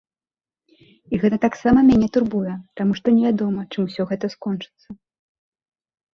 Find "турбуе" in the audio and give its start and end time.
2.15-2.55